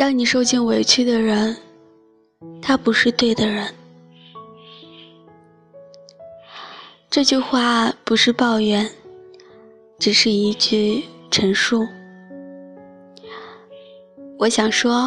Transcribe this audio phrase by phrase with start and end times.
[0.00, 1.54] 让你受尽委屈的人，
[2.62, 3.68] 他不是对的人。
[7.10, 8.90] 这句话不是抱怨，
[9.98, 11.86] 只是一句陈述。
[14.38, 15.06] 我想说，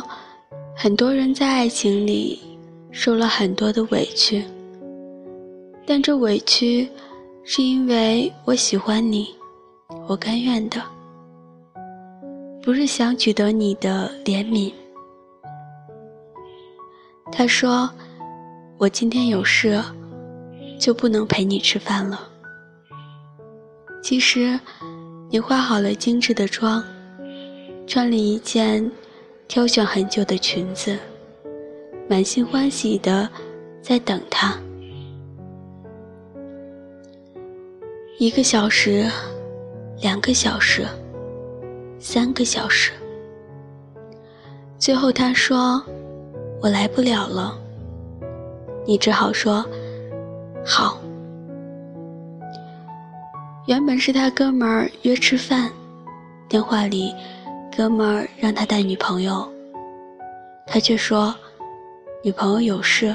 [0.78, 2.40] 很多人在爱情里
[2.92, 4.46] 受了很多的委屈，
[5.88, 6.88] 但这委屈
[7.44, 9.34] 是因为我喜欢你，
[10.08, 10.80] 我甘愿的，
[12.62, 14.72] 不是想取得你的怜悯。
[17.36, 17.90] 他说
[18.78, 19.82] ：“我今天有事。”
[20.80, 22.28] 就不能陪你吃饭了。
[24.02, 24.60] 其实，
[25.30, 26.84] 你化好了精致的妆，
[27.88, 28.92] 穿了一件
[29.48, 30.98] 挑选很久的裙子，
[32.10, 33.30] 满心欢喜的
[33.82, 34.58] 在等他。
[38.20, 39.10] 一个小时，
[40.02, 40.86] 两个小时，
[41.98, 42.92] 三个小时，
[44.78, 45.82] 最后他说
[46.64, 47.60] ：“我来不了了。”
[48.88, 49.64] 你只好说。
[50.66, 50.98] 好，
[53.68, 55.70] 原本是他哥们儿约吃饭，
[56.48, 57.14] 电话里，
[57.76, 59.46] 哥们儿让他带女朋友，
[60.66, 61.36] 他却说
[62.24, 63.14] 女朋友有事。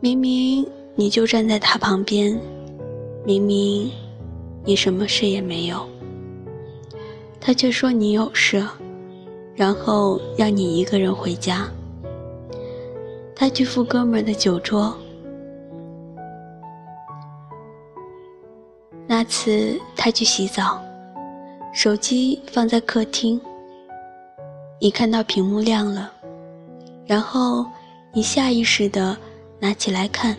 [0.00, 0.66] 明明
[0.96, 2.36] 你就站在他旁边，
[3.24, 3.92] 明明
[4.64, 5.88] 你什么事也没有，
[7.40, 8.66] 他却说你有事，
[9.60, 11.68] 然后让你一个人回家。
[13.36, 14.96] 他去赴哥们儿的酒桌，
[19.06, 20.82] 那次他去洗澡，
[21.74, 23.38] 手机放在客厅，
[24.80, 26.10] 你看到屏幕亮了，
[27.04, 27.66] 然后
[28.14, 29.14] 你下意识的
[29.58, 30.34] 拿起来看，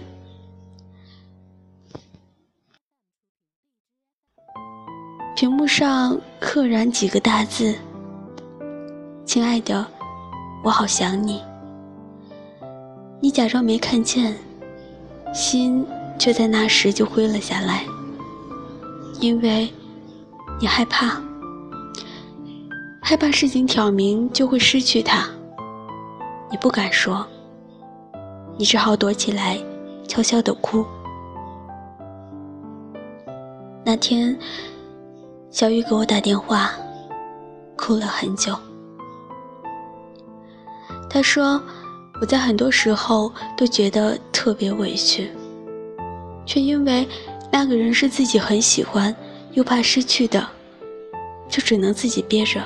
[5.35, 7.75] 屏幕上刻然几个大字
[9.31, 9.87] ：“亲爱的，
[10.61, 11.41] 我好想你。”
[13.21, 14.35] 你假装没看见，
[15.33, 15.87] 心
[16.19, 17.85] 却在那时就灰了下来，
[19.21, 19.73] 因为
[20.59, 21.17] 你害怕，
[23.01, 25.29] 害怕事情挑明就会失去他，
[26.49, 27.25] 你不敢说，
[28.57, 29.57] 你只好躲起来，
[30.09, 30.85] 悄悄的哭。
[33.85, 34.37] 那天，
[35.49, 36.71] 小雨给我打电话，
[37.77, 38.53] 哭了很久，
[41.11, 41.61] 他说。
[42.19, 45.31] 我在很多时候都觉得特别委屈，
[46.45, 47.07] 却因为
[47.51, 49.15] 那个人是自己很喜欢
[49.53, 50.47] 又怕失去的，
[51.49, 52.61] 就只能自己憋着。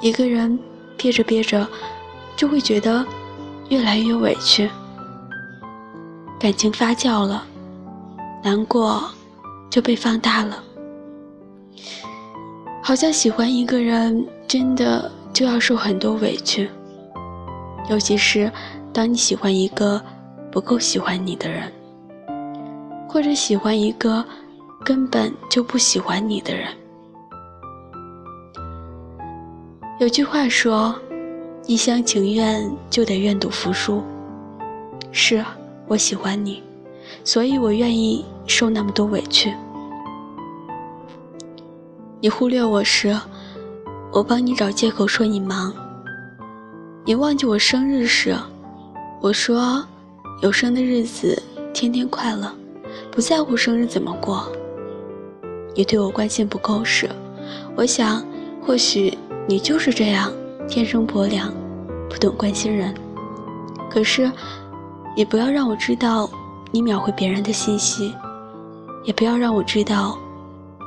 [0.00, 0.58] 一个人
[0.96, 1.68] 憋着憋着，
[2.34, 3.04] 就会觉得
[3.68, 4.70] 越来越委屈，
[6.40, 7.46] 感情发酵了，
[8.42, 9.04] 难过
[9.68, 10.64] 就被放大了，
[12.82, 16.66] 好像喜欢一个人真的就要受很多委屈。
[17.90, 18.50] 尤其是
[18.90, 20.02] 当你喜欢一个
[20.50, 21.70] 不够喜欢你的人，
[23.06, 24.24] 或者喜欢一个
[24.82, 26.68] 根本就不喜欢你的人。
[30.00, 30.98] 有句话说
[31.68, 34.02] ：“一厢情愿就得愿赌服输。”
[35.12, 35.44] 是
[35.86, 36.62] 我喜欢你，
[37.24, 39.52] 所以我愿意受那么多委屈。
[42.22, 43.14] 你忽略我时，
[44.12, 45.72] 我帮你找借口说你忙。
[47.04, 48.34] 你忘记我生日时，
[49.20, 49.84] 我说
[50.42, 51.40] 有生的日子
[51.74, 52.50] 天天快乐，
[53.10, 54.50] 不在乎生日怎么过。
[55.74, 57.08] 你对我关心不够时，
[57.76, 58.24] 我想
[58.64, 60.32] 或许你就是这样
[60.66, 61.52] 天生薄凉，
[62.08, 62.94] 不懂关心人。
[63.90, 64.30] 可是，
[65.14, 66.28] 也不要让我知道
[66.70, 68.14] 你秒回别人的信息，
[69.04, 70.18] 也不要让我知道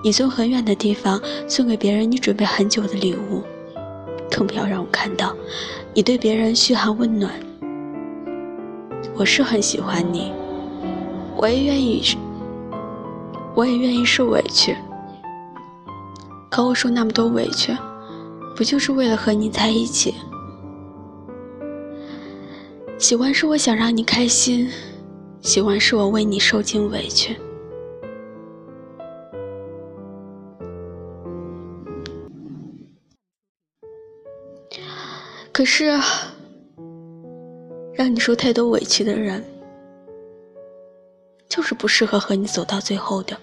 [0.01, 3.43] 你从很远的地方送给别人你准备很久的礼物，
[4.31, 5.35] 更不要让我看到。
[5.93, 7.33] 你对别人嘘寒问暖，
[9.15, 10.31] 我是很喜欢你，
[11.35, 12.01] 我也愿意，
[13.53, 14.73] 我也愿意受委屈。
[16.49, 17.75] 可我受那么多委屈，
[18.55, 20.15] 不就是为了和你在一起？
[22.97, 24.69] 喜欢是我想让你开心，
[25.41, 27.35] 喜欢是我为你受尽委屈。
[35.59, 35.87] 可是，
[37.93, 39.43] 让你受太多委屈的人，
[41.49, 43.35] 就是不适合和你走到最后的，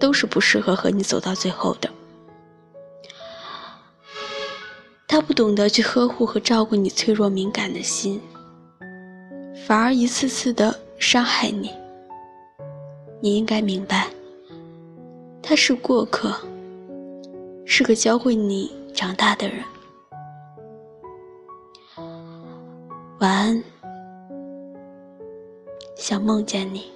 [0.00, 1.90] 都是不适合和你走到最后的。
[5.06, 8.18] 他不懂得去呵护和照顾你脆弱敏感的心，
[9.66, 11.70] 反而一次次的伤害你。
[13.20, 14.08] 你应该明白，
[15.42, 16.34] 他是过客，
[17.66, 19.62] 是个教会你长大的人。
[23.26, 23.64] 晚安，
[25.96, 26.95] 想梦见你。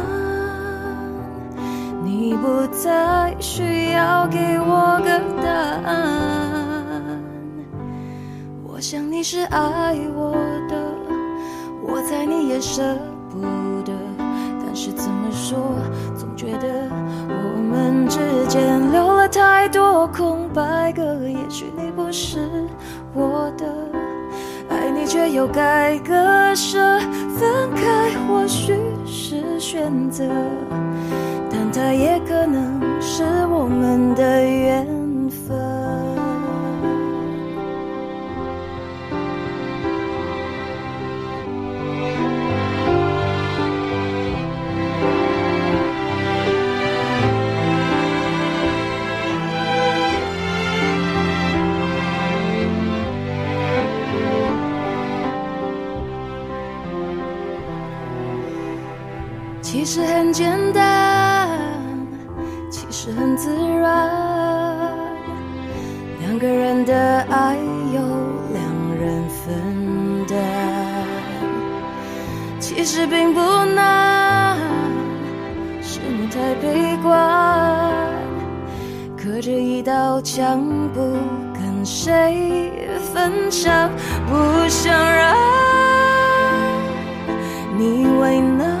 [2.81, 5.51] 你不再需要给我个答
[5.87, 7.21] 案，
[8.65, 10.31] 我想你是爱我
[10.67, 10.75] 的，
[11.85, 12.81] 我猜你也舍
[13.29, 13.39] 不
[13.83, 13.93] 得，
[14.65, 15.59] 但是怎么说，
[16.17, 16.89] 总觉得
[17.29, 18.17] 我们之
[18.47, 22.39] 间留了太多空白格，也许你不是
[23.13, 23.67] 我的，
[24.69, 26.79] 爱你却又该割舍，
[27.37, 28.73] 分开或许
[29.05, 30.25] 是选择。
[31.73, 34.85] 它也可能是我们的缘
[35.29, 35.71] 分。
[59.61, 61.10] 其实很简单。
[63.03, 63.49] 是很自
[63.79, 64.11] 然，
[66.19, 66.93] 两个人的
[67.31, 67.99] 爱由
[68.53, 68.63] 两
[68.95, 70.37] 人分担，
[72.59, 73.39] 其实并不
[73.73, 74.55] 难，
[75.81, 77.91] 是你太悲观，
[79.17, 80.61] 隔着一道墙
[80.93, 81.01] 不
[81.55, 82.71] 跟谁
[83.11, 83.89] 分享，
[84.27, 85.35] 不想让
[87.79, 88.80] 你为难。